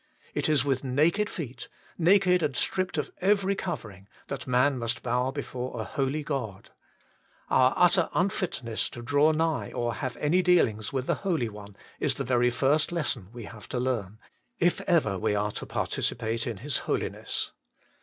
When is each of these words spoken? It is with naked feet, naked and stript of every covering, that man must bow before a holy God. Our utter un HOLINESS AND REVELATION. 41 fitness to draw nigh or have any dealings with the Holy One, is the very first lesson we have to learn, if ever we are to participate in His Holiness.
It 0.33 0.49
is 0.49 0.65
with 0.65 0.83
naked 0.83 1.29
feet, 1.29 1.67
naked 1.95 2.41
and 2.41 2.55
stript 2.55 2.97
of 2.97 3.11
every 3.21 3.53
covering, 3.53 4.07
that 4.29 4.47
man 4.47 4.79
must 4.79 5.03
bow 5.03 5.29
before 5.29 5.79
a 5.79 5.83
holy 5.83 6.23
God. 6.23 6.71
Our 7.51 7.71
utter 7.77 8.09
un 8.13 8.29
HOLINESS 8.31 8.33
AND 8.33 8.33
REVELATION. 8.33 8.49
41 8.49 8.49
fitness 8.49 8.89
to 8.89 9.01
draw 9.03 9.31
nigh 9.31 9.71
or 9.71 9.93
have 9.93 10.17
any 10.17 10.41
dealings 10.41 10.91
with 10.91 11.05
the 11.05 11.21
Holy 11.21 11.49
One, 11.49 11.75
is 11.99 12.15
the 12.15 12.23
very 12.23 12.49
first 12.49 12.91
lesson 12.91 13.27
we 13.31 13.43
have 13.43 13.69
to 13.69 13.79
learn, 13.79 14.17
if 14.57 14.81
ever 14.89 15.19
we 15.19 15.35
are 15.35 15.51
to 15.51 15.67
participate 15.67 16.47
in 16.47 16.57
His 16.57 16.79
Holiness. 16.89 17.51